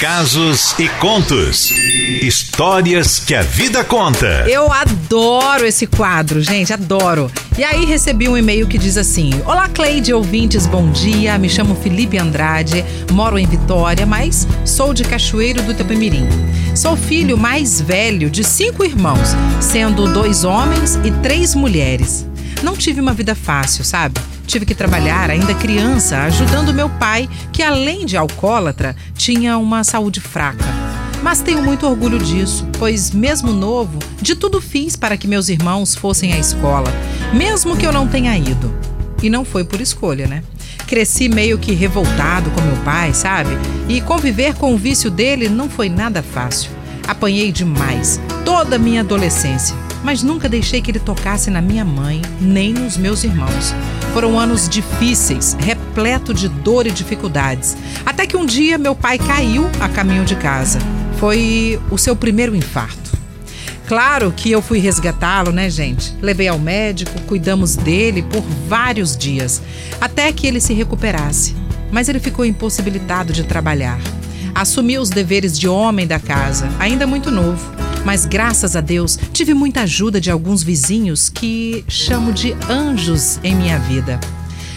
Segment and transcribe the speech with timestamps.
[0.00, 1.72] Casos e contos.
[2.22, 4.44] Histórias que a vida conta.
[4.48, 7.28] Eu adoro esse quadro, gente, adoro.
[7.58, 11.36] E aí recebi um e-mail que diz assim: Olá, Cleide, ouvintes, bom dia.
[11.36, 16.28] Me chamo Felipe Andrade, moro em Vitória, mas sou de Cachoeiro do Itapemirim.
[16.76, 19.30] Sou filho mais velho de cinco irmãos,
[19.60, 22.24] sendo dois homens e três mulheres.
[22.62, 24.20] Não tive uma vida fácil, sabe?
[24.48, 30.22] Tive que trabalhar ainda criança, ajudando meu pai, que além de alcoólatra, tinha uma saúde
[30.22, 30.64] fraca.
[31.22, 35.94] Mas tenho muito orgulho disso, pois, mesmo novo, de tudo fiz para que meus irmãos
[35.94, 36.90] fossem à escola,
[37.30, 38.74] mesmo que eu não tenha ido.
[39.22, 40.42] E não foi por escolha, né?
[40.86, 43.50] Cresci meio que revoltado com meu pai, sabe?
[43.86, 46.70] E conviver com o vício dele não foi nada fácil.
[47.06, 52.22] Apanhei demais, toda a minha adolescência mas nunca deixei que ele tocasse na minha mãe,
[52.40, 53.74] nem nos meus irmãos.
[54.18, 57.76] Foram anos difíceis, repleto de dor e dificuldades.
[58.04, 60.80] Até que um dia meu pai caiu a caminho de casa.
[61.20, 63.12] Foi o seu primeiro infarto.
[63.86, 66.12] Claro que eu fui resgatá-lo, né, gente?
[66.20, 69.62] Levei ao médico, cuidamos dele por vários dias,
[70.00, 71.54] até que ele se recuperasse.
[71.92, 74.00] Mas ele ficou impossibilitado de trabalhar.
[74.52, 79.54] Assumiu os deveres de homem da casa, ainda muito novo mas graças a Deus tive
[79.54, 84.18] muita ajuda de alguns vizinhos que chamo de anjos em minha vida.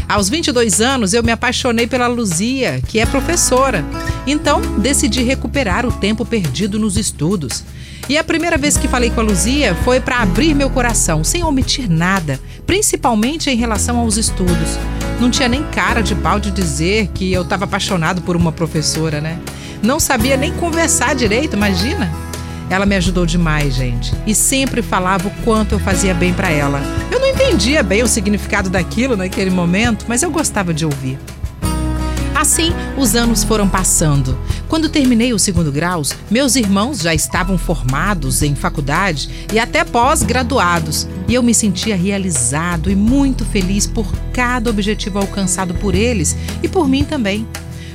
[0.07, 3.85] Aos 22 anos, eu me apaixonei pela Luzia, que é professora.
[4.27, 7.63] Então, decidi recuperar o tempo perdido nos estudos.
[8.09, 11.45] E a primeira vez que falei com a Luzia foi para abrir meu coração, sem
[11.45, 14.77] omitir nada, principalmente em relação aos estudos.
[15.17, 19.21] Não tinha nem cara de pau de dizer que eu estava apaixonado por uma professora,
[19.21, 19.39] né?
[19.81, 22.11] Não sabia nem conversar direito, imagina?
[22.71, 26.81] Ela me ajudou demais, gente, e sempre falava o quanto eu fazia bem para ela.
[27.11, 31.19] Eu não entendia bem o significado daquilo naquele momento, mas eu gostava de ouvir.
[32.33, 34.39] Assim, os anos foram passando.
[34.69, 41.09] Quando terminei o segundo grau, meus irmãos já estavam formados em faculdade e até pós-graduados,
[41.27, 46.69] e eu me sentia realizado e muito feliz por cada objetivo alcançado por eles e
[46.69, 47.45] por mim também.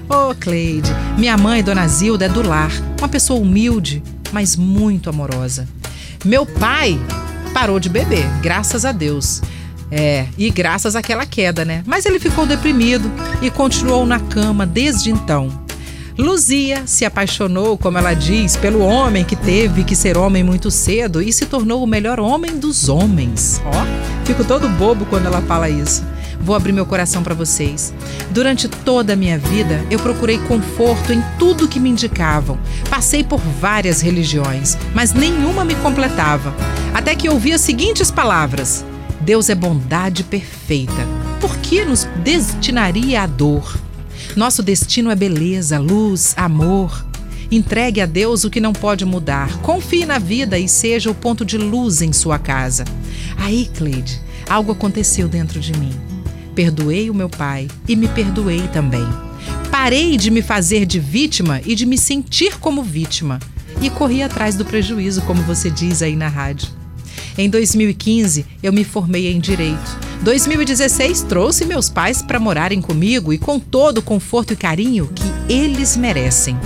[0.06, 5.10] Ô, oh, Cleide, minha mãe, Dona Zilda, é do lar, uma pessoa humilde, mas muito
[5.10, 5.68] amorosa.
[6.24, 6.98] Meu pai
[7.52, 9.42] parou de beber, graças a Deus.
[9.90, 11.82] É, e graças àquela queda, né?
[11.86, 13.10] Mas ele ficou deprimido
[13.40, 15.64] e continuou na cama desde então.
[16.18, 21.20] Luzia se apaixonou, como ela diz, pelo homem que teve que ser homem muito cedo
[21.20, 23.60] e se tornou o melhor homem dos homens.
[23.66, 26.02] Ó, fico todo bobo quando ela fala isso.
[26.46, 27.92] Vou abrir meu coração para vocês.
[28.30, 32.56] Durante toda a minha vida, eu procurei conforto em tudo que me indicavam.
[32.88, 36.54] Passei por várias religiões, mas nenhuma me completava.
[36.94, 38.84] Até que ouvi as seguintes palavras:
[39.22, 40.92] Deus é bondade perfeita.
[41.40, 43.76] Por que nos destinaria à dor?
[44.36, 47.04] Nosso destino é beleza, luz, amor.
[47.50, 49.58] Entregue a Deus o que não pode mudar.
[49.62, 52.84] Confie na vida e seja o ponto de luz em sua casa.
[53.36, 56.15] Aí, Cleide, algo aconteceu dentro de mim.
[56.56, 59.06] Perdoei o meu pai e me perdoei também.
[59.70, 63.38] Parei de me fazer de vítima e de me sentir como vítima.
[63.82, 66.70] E corri atrás do prejuízo, como você diz aí na rádio.
[67.36, 69.98] Em 2015, eu me formei em direito.
[70.22, 75.52] 2016 trouxe meus pais para morarem comigo e com todo o conforto e carinho que
[75.52, 76.56] eles merecem.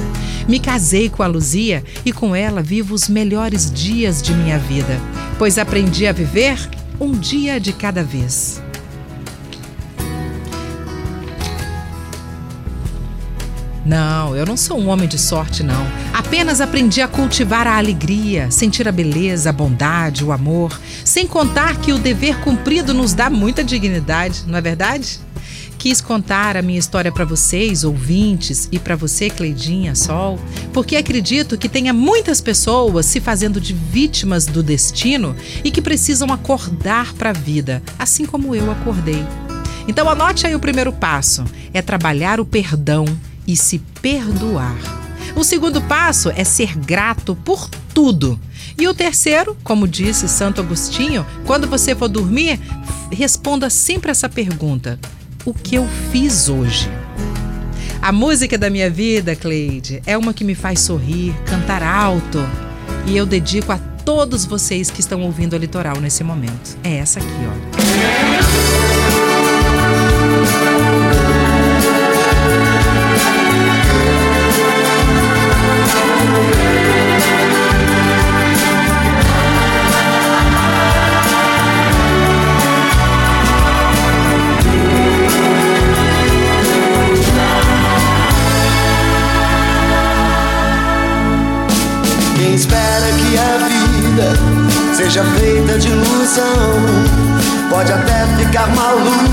[0.49, 5.01] Me casei com a Luzia e com ela vivo os melhores dias de minha vida,
[5.37, 6.57] pois aprendi a viver
[7.01, 8.63] um dia de cada vez.
[13.85, 15.87] Não, eu não sou um homem de sorte, não.
[16.13, 21.77] Apenas aprendi a cultivar a alegria, sentir a beleza, a bondade, o amor, sem contar
[21.79, 25.21] que o dever cumprido nos dá muita dignidade, não é verdade?
[25.79, 30.39] Quis contar a minha história para vocês, ouvintes, e para você, Cleidinha Sol,
[30.75, 36.31] porque acredito que tenha muitas pessoas se fazendo de vítimas do destino e que precisam
[36.31, 39.25] acordar para a vida, assim como eu acordei.
[39.89, 43.07] Então anote aí o primeiro passo: é trabalhar o perdão
[43.47, 44.77] e se perdoar.
[45.37, 48.39] O segundo passo é ser grato por tudo.
[48.79, 52.59] E o terceiro, como disse Santo Agostinho, quando você for dormir,
[53.11, 54.99] responda sempre essa pergunta:
[55.45, 56.91] O que eu fiz hoje?
[58.03, 62.39] A música da minha vida, Cleide, é uma que me faz sorrir, cantar alto.
[63.07, 66.79] E eu dedico a todos vocês que estão ouvindo a Litoral nesse momento.
[66.83, 69.20] É essa aqui, ó.
[95.11, 96.73] Seja feita de ilusão
[97.69, 99.25] pode até ficar maluco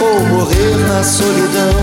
[0.00, 1.74] ou morrer na solidão.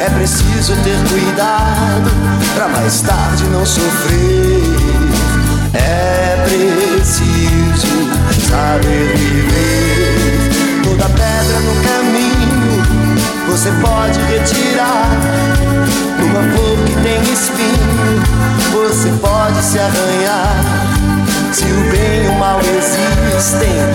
[0.00, 2.10] É preciso ter cuidado
[2.54, 4.60] para mais tarde não sofrer.
[5.72, 7.86] É preciso
[8.50, 10.82] saber viver.
[10.82, 12.82] Toda pedra no caminho
[13.48, 15.73] você pode retirar.
[23.44, 23.93] Existem, você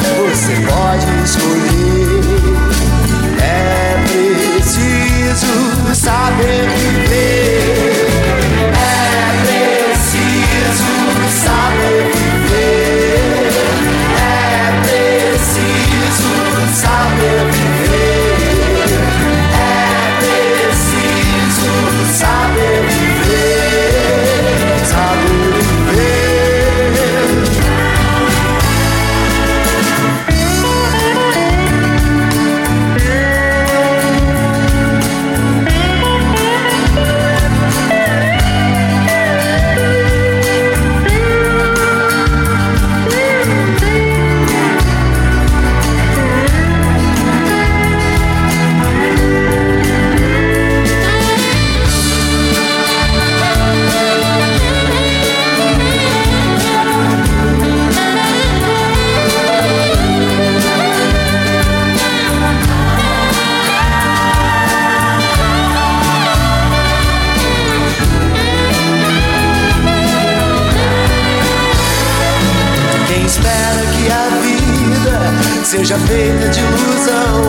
[75.70, 77.44] seja feita de ilusão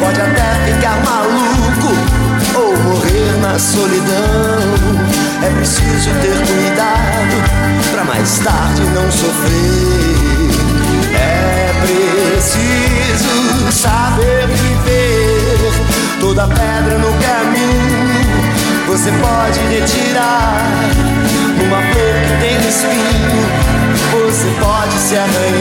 [0.00, 1.92] pode até ficar maluco
[2.54, 4.78] ou morrer na solidão.
[5.42, 7.36] É preciso ter cuidado
[7.92, 10.48] para mais tarde não sofrer.
[11.14, 15.70] É preciso saber viver
[16.20, 18.86] toda pedra no caminho.
[18.86, 20.64] Você pode retirar
[21.62, 23.68] uma flor que tem espinho.
[24.12, 25.57] Você pode se arranhar.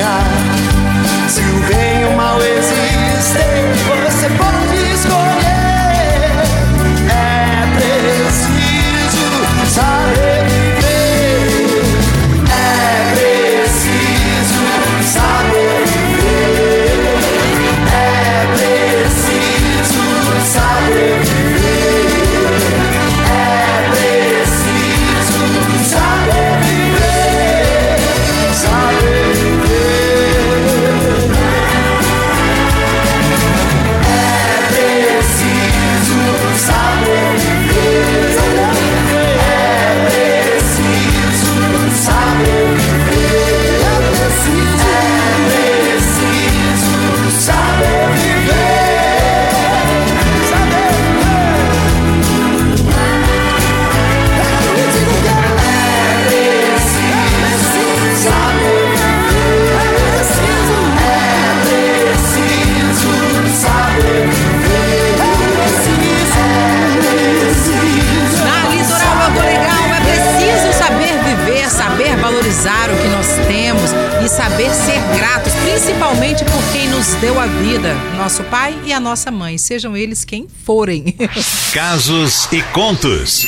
[72.86, 73.92] O que nós temos
[74.24, 79.00] e saber ser gratos, principalmente por quem nos deu a vida, nosso pai e a
[79.00, 81.16] nossa mãe, sejam eles quem forem.
[81.74, 83.46] Casos e contos.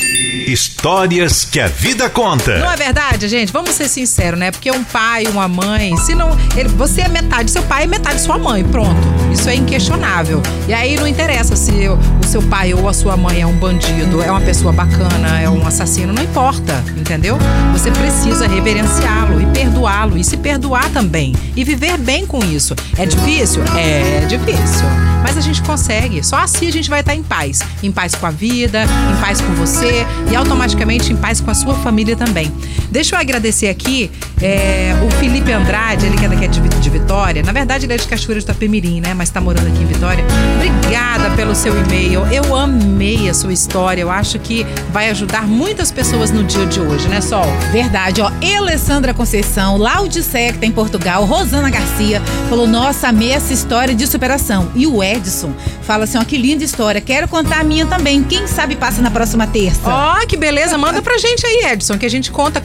[0.51, 2.57] Histórias que a vida conta.
[2.57, 3.53] Não é verdade, gente?
[3.53, 4.49] Vamos ser sinceros, né?
[4.49, 6.35] Porque um pai, uma mãe, se não.
[6.57, 8.99] Ele, você é metade seu pai e metade sua mãe, pronto.
[9.31, 10.41] Isso é inquestionável.
[10.67, 14.23] E aí não interessa se o seu pai ou a sua mãe é um bandido,
[14.23, 17.37] é uma pessoa bacana, é um assassino, não importa, entendeu?
[17.73, 21.35] Você precisa reverenciá-lo e perdoá-lo e se perdoar também.
[21.55, 22.75] E viver bem com isso.
[22.97, 23.61] É difícil?
[23.77, 24.85] É difícil.
[25.23, 26.23] Mas a gente consegue.
[26.23, 27.59] Só assim a gente vai estar em paz.
[27.83, 31.53] Em paz com a vida, em paz com você e automaticamente em paz com a
[31.53, 32.51] sua família também.
[32.89, 34.09] Deixa eu agradecer aqui
[34.41, 37.43] é, o Felipe Andrade, ele que é daqui de, de Vitória.
[37.43, 39.13] Na verdade, ele é de Cachoeira de Itapemirim, né?
[39.13, 40.25] Mas tá morando aqui em Vitória.
[40.55, 42.25] Obrigada pelo seu e-mail.
[42.31, 44.01] Eu amei a sua história.
[44.01, 47.45] Eu acho que vai ajudar muitas pessoas no dia de hoje, né, Sol?
[47.71, 48.31] Verdade, ó.
[48.57, 54.07] Alessandra Conceição, Laudiceia, que tá em Portugal, Rosana Garcia, falou: Nossa, amei essa história de
[54.07, 54.71] superação.
[54.75, 55.53] E o Edson
[55.83, 56.99] fala assim: Ó, que linda história.
[56.99, 58.23] Quero contar a minha também.
[58.23, 59.81] Quem sabe passa na próxima terça.
[59.83, 60.77] Ó, que beleza.
[60.77, 62.57] Manda pra gente aí, Edson, que a gente conta